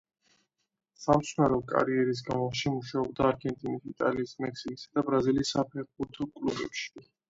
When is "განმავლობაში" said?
2.31-2.73